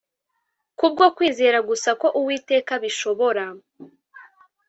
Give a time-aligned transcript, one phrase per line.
[0.77, 3.43] kubwo kwizera gusa ko Uwiteka abishobora